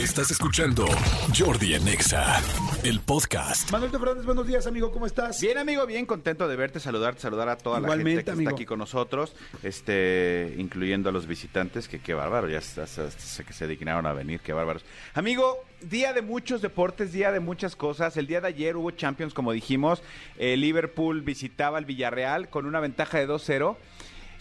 [0.00, 0.86] Estás escuchando
[1.38, 2.40] Jordi en Exa,
[2.84, 3.70] el podcast.
[3.70, 5.38] Manuel Fernández, buenos días, amigo, ¿cómo estás?
[5.42, 8.48] Bien, amigo, bien contento de verte, saludarte, saludar a toda la gente que amigo.
[8.48, 13.44] está aquí con nosotros, este, incluyendo a los visitantes, que qué bárbaro, ya sé sé
[13.44, 14.86] que se dignaron a venir, qué bárbaros.
[15.12, 18.16] Amigo, día de muchos deportes, día de muchas cosas.
[18.16, 20.02] El día de ayer hubo Champions, como dijimos.
[20.38, 23.76] Eh, Liverpool visitaba al Villarreal con una ventaja de 2-0.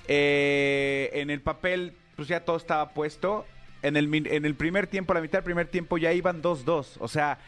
[0.08, 3.46] Eh, en el papel, pues ya todo estaba puesto.
[3.82, 6.98] En el, en el primer tiempo, la mitad del primer tiempo, ya iban 2-2.
[7.00, 7.40] O sea,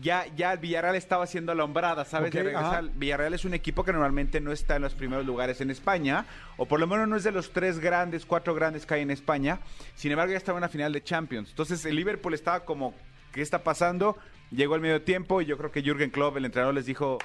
[0.00, 2.32] ya, ya el Villarreal estaba haciendo la hombrada, ¿sabes?
[2.32, 2.84] De regresar.
[2.84, 2.92] ajá.
[2.94, 6.26] Villarreal es un equipo que normalmente no está en los primeros lugares en España,
[6.56, 9.10] o por lo menos no es de los tres grandes, cuatro grandes que hay en
[9.10, 9.60] España.
[9.94, 11.50] Sin embargo, ya estaba en una final de Champions.
[11.50, 12.94] Entonces, el Liverpool estaba como,
[13.32, 14.16] ¿qué está pasando?
[14.50, 17.18] Llegó el medio tiempo y yo creo que Jürgen Klopp, el entrenador, les dijo,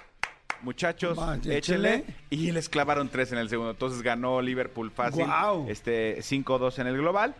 [0.61, 1.57] muchachos, échenle.
[1.57, 2.05] échenle.
[2.29, 3.71] Y les clavaron tres en el segundo.
[3.71, 5.25] Entonces ganó Liverpool fácil.
[5.67, 7.35] Este 5-2 en el global.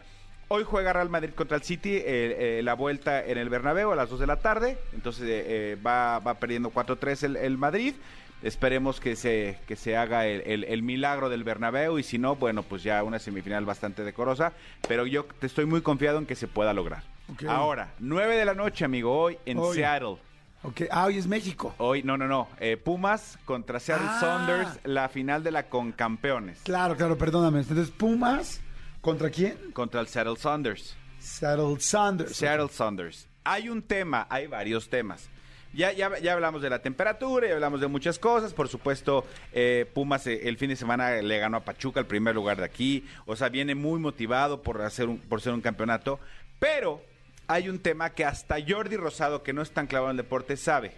[0.50, 3.96] Hoy juega Real Madrid contra el City, eh, eh, la vuelta en el Bernabéu a
[3.96, 4.78] las 2 de la tarde.
[4.94, 7.96] Entonces eh, va, va perdiendo 4-3 el, el Madrid.
[8.44, 12.36] Esperemos que se, que se haga el, el- el milagro del Bernabéu y si no,
[12.36, 14.52] bueno, pues ya una semifinal bastante decorosa.
[14.88, 17.04] Pero yo te estoy muy confiado en que se pueda lograr.
[17.48, 19.78] Ahora, 9 de la noche, amigo, hoy en Hoy.
[19.78, 20.18] Seattle.
[20.66, 21.74] Ok, ah, hoy es México.
[21.78, 22.48] Hoy, no, no, no.
[22.60, 24.18] eh, Pumas contra Seattle Ah.
[24.20, 26.60] Saunders, la final de la Concampeones.
[26.64, 27.60] Claro, claro, perdóname.
[27.62, 28.62] Entonces, Pumas,
[29.04, 29.72] ¿contra quién?
[29.74, 30.96] Contra el Seattle Saunders.
[31.20, 32.36] Seattle Sanders.
[32.36, 33.28] Seattle Saunders.
[33.44, 35.30] Hay un tema, hay varios temas.
[35.74, 38.54] Ya, ya, ya hablamos de la temperatura, ya hablamos de muchas cosas.
[38.54, 42.36] Por supuesto, eh, Pumas eh, el fin de semana le ganó a Pachuca, el primer
[42.36, 43.06] lugar de aquí.
[43.26, 46.20] O sea, viene muy motivado por, hacer un, por ser un campeonato.
[46.60, 47.02] Pero
[47.48, 50.58] hay un tema que hasta Jordi Rosado, que no es tan clavado en el deporte,
[50.58, 50.94] sabe.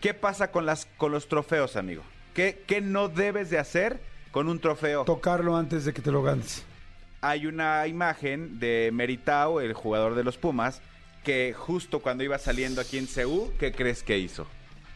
[0.00, 2.02] ¿Qué pasa con, las, con los trofeos, amigo?
[2.34, 4.00] ¿Qué, ¿Qué no debes de hacer
[4.32, 5.04] con un trofeo?
[5.04, 6.64] Tocarlo antes de que te lo ganes.
[7.22, 10.82] Hay una imagen de Meritao, el jugador de los Pumas,
[11.24, 14.46] que justo cuando iba saliendo aquí en CU, ¿qué crees que hizo?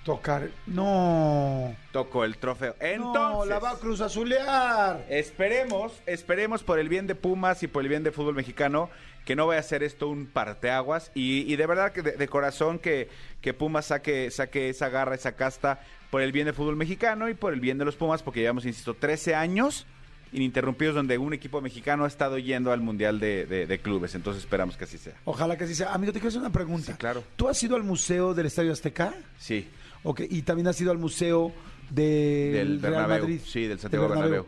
[0.05, 0.51] Tocar.
[0.67, 1.75] No.
[1.93, 2.75] Tocó el trofeo.
[2.81, 5.05] no, Entonces, la va a cruz azulear.
[5.09, 8.91] esperemos, esperemos por el bien de Pumas y por el bien de fútbol mexicano
[9.25, 12.29] que no vaya a ser esto un parteaguas y, y de verdad que de, de
[12.29, 13.09] corazón que,
[13.41, 15.81] que Pumas saque, saque esa garra, esa casta
[16.11, 18.65] por el bien del fútbol mexicano y por el bien de los Pumas porque llevamos,
[18.65, 19.87] insisto, 13 años
[20.33, 24.15] ininterrumpidos donde un equipo mexicano ha estado yendo al Mundial de, de- de Clubes.
[24.15, 25.15] Entonces esperamos que así sea.
[25.25, 25.93] Ojalá que así sea.
[25.95, 26.93] Amigo, te quiero hacer una pregunta.
[26.93, 27.23] Sí, claro.
[27.37, 29.15] ¿Tú has ido al museo del Estadio Azteca?
[29.39, 29.67] Sí,
[30.03, 31.53] Ok, y también has ido al museo
[31.91, 33.21] de del Real Bernabéu.
[33.23, 33.41] Madrid.
[33.45, 34.47] Sí, del Santiago Bernabéu.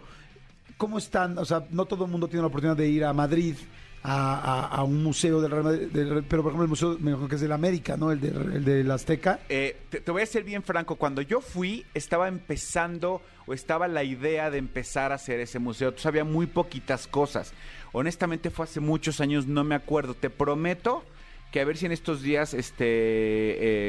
[0.77, 1.37] ¿Cómo están?
[1.39, 3.57] O sea, no todo el mundo tiene la oportunidad de ir a Madrid
[4.03, 7.35] a, un museo del Real Madrid, del- pero por ejemplo el museo me imagino que
[7.35, 8.11] es del América, ¿no?
[8.13, 9.41] El, de, el Azteca.
[9.49, 14.05] Eh, te, voy a ser bien franco, cuando yo fui estaba empezando o estaba la
[14.05, 17.53] idea de empezar a hacer ese museo, Entonces, había muy poquitas cosas.
[17.93, 21.03] Honestamente fue hace muchos años, no me acuerdo, te prometo
[21.51, 22.85] que a ver si en estos días este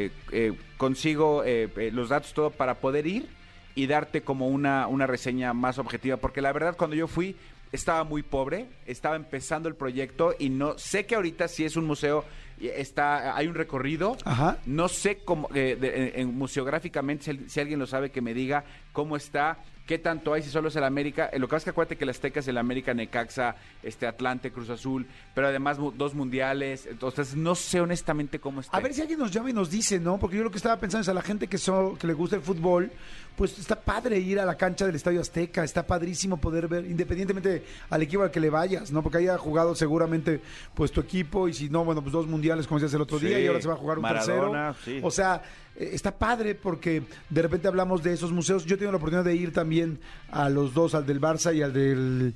[0.06, 3.28] eh, eh, consigo eh, eh, los datos todo para poder ir
[3.76, 7.36] y darte como una, una reseña más objetiva, porque la verdad cuando yo fui
[7.72, 11.86] estaba muy pobre, estaba empezando el proyecto y no sé que ahorita sí es un
[11.86, 12.26] museo,
[12.68, 14.58] está hay un recorrido, Ajá.
[14.66, 18.22] no sé cómo, eh, de- en, en museográficamente, si, al- si alguien lo sabe, que
[18.22, 21.30] me diga cómo está, qué tanto hay, si solo es el América.
[21.34, 24.06] Eh, lo que pasa es que acuérdate que el Azteca es el América, Necaxa, este
[24.06, 26.86] Atlante, Cruz Azul, pero además dos mundiales.
[26.86, 28.76] Entonces, no sé honestamente cómo está.
[28.78, 30.20] A ver si alguien nos llama y nos dice, ¿no?
[30.20, 32.36] Porque yo lo que estaba pensando es a la gente que, so- que le gusta
[32.36, 32.92] el fútbol,
[33.36, 37.64] pues está padre ir a la cancha del Estadio Azteca, está padrísimo poder ver, independientemente
[37.90, 39.02] al equipo al que le vayas, ¿no?
[39.02, 40.42] Porque haya jugado seguramente
[40.76, 43.28] pues tu equipo y si no, bueno, pues dos mundiales como decías el otro Sí,
[43.28, 45.00] día y ahora se va a jugar un Maradona, tercero.
[45.00, 45.06] sí.
[45.06, 45.42] O sea,
[45.76, 48.66] eh, está padre porque de repente hablamos de esos museos.
[48.66, 50.00] Yo tengo la oportunidad de ir también
[50.32, 52.34] a los dos, al del Barça y al del,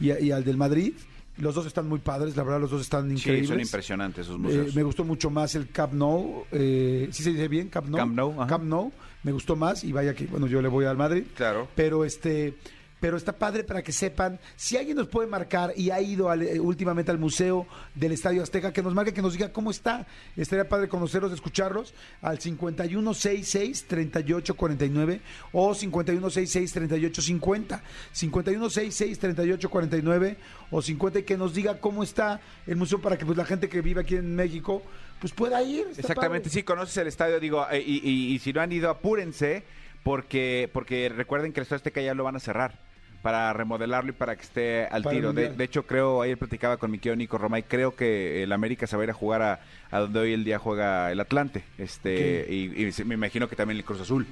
[0.00, 0.94] y, al del Madrid.
[1.38, 3.46] Los dos están muy padres, la verdad, los dos están increíbles.
[3.48, 4.74] Sí, son impresionantes esos Eh, museos.
[4.74, 6.44] me gustó mucho más el Camp Nou.
[6.50, 7.68] Eh, ¿Sí se dice bien?
[7.68, 7.98] Camp Nou.
[7.98, 8.46] Camp Nou.
[8.46, 8.92] Camp Nou.
[9.22, 11.24] Me gustó más y vaya que, bueno, yo le voy al Madrid.
[11.34, 11.68] Claro.
[11.74, 12.54] Pero este...
[12.98, 16.40] Pero está padre para que sepan, si alguien nos puede marcar y ha ido al-
[16.42, 20.06] eh, últimamente al Museo del Estadio Azteca, que nos marque, que nos diga cómo está.
[20.34, 25.20] Estaría padre conocerlos, escucharlos al 5166-3849
[25.52, 27.82] o 5166-3850.
[28.14, 30.36] 5166-3849
[30.70, 33.68] o 50 y que nos diga cómo está el museo para que pues, la gente
[33.68, 34.82] que vive aquí en México
[35.20, 35.86] pues pueda ir.
[35.96, 36.50] Exactamente, padre.
[36.50, 39.64] sí, conoces el estadio, digo, eh, y, y- y si no han ido, apúrense,
[40.02, 42.85] porque, porque recuerden que el Estadio Azteca ya lo van a cerrar
[43.22, 45.32] para remodelarlo y para que esté al Para tiro.
[45.32, 48.96] De, hecho, creo, ayer platicaba con mi querido Nico Romay, creo que el América se
[48.96, 49.60] va a ir a jugar a,
[49.90, 53.84] a donde hoy el día juega el Atlante, este y, me imagino que también el
[53.84, 54.26] Cruz Azul.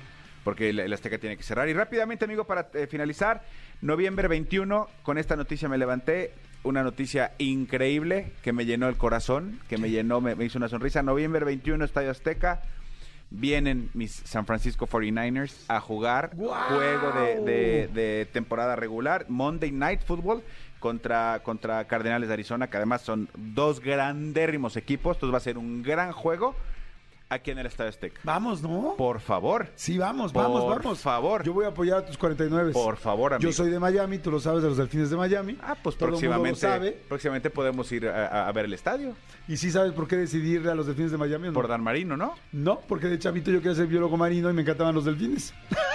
[0.44, 1.70] Porque el, el Azteca tiene que cerrar.
[1.70, 3.42] Y rápidamente, amigo, para eh, finalizar,
[3.81, 6.32] noviembre 21, con esta noticia me levanté.
[6.64, 10.69] una noticia increíble que me llenó el corazón, que me llenó, me, me hizo una
[10.69, 11.02] sonrisa.
[11.02, 12.60] Noviembre 21, Estadio Azteca.
[13.36, 20.02] Vienen mis San Francisco 49ers a jugar juego de, de- de temporada regular, Monday Night
[20.02, 20.42] Football
[20.78, 25.16] contra, contra Cardenales de Arizona, que además son dos grandérrimos equipos.
[25.16, 26.54] Entonces va a ser un gran juego
[27.29, 28.21] aquí en el Estadio Azteca.
[28.23, 28.94] Vamos, ¿no?
[28.97, 29.69] Por favor.
[29.75, 31.00] Sí, vamos, vamos, Por vamos.
[31.00, 31.43] favor.
[31.43, 32.73] Yo voy a apoyar a tus 49.
[32.73, 33.50] Por favor, amigo.
[33.50, 35.59] Yo soy de Miami, tú lo sabes, de los Delfines de Miami.
[35.62, 36.93] Ah, pues Todo el mundo lo próximamente, sabe.
[37.09, 39.15] próximamente podemos ir a, ver el estadio
[39.49, 41.55] ¿Y sí sabes por qué decidí ir a los Delfines de Miami o no?
[41.55, 42.35] por Dan Marino, ¿no?
[42.53, 45.53] No, porque de chavito yo quería ser biólogo marino y me encantaban los delfines.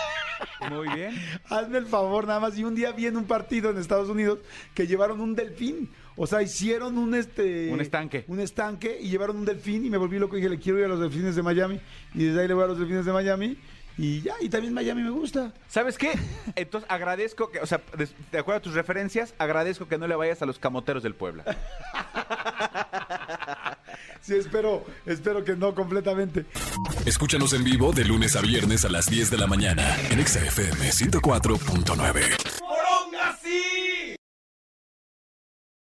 [0.69, 1.15] Muy bien.
[1.49, 2.57] Hazme el favor nada más.
[2.57, 4.39] Y un día vi en un partido en Estados Unidos
[4.73, 5.89] que llevaron un delfín.
[6.15, 7.71] O sea, hicieron un este...
[7.71, 8.25] Un estanque.
[8.27, 10.85] Un estanque y llevaron un delfín y me volví loco y dije, le quiero ir
[10.85, 11.79] a los delfines de Miami.
[12.13, 13.57] Y desde ahí le voy a los delfines de Miami.
[13.97, 15.53] Y ya, y también Miami me gusta.
[15.67, 16.13] ¿Sabes qué?
[16.55, 17.81] Entonces agradezco que, o sea,
[18.31, 21.43] de acuerdo a tus referencias, agradezco que no le vayas a los camoteros del Puebla.
[24.21, 26.45] Sí, espero, espero que no completamente.
[27.05, 30.39] Escúchanos en vivo de lunes a viernes a las 10 de la mañana en Exa
[30.39, 32.38] FM 104.9.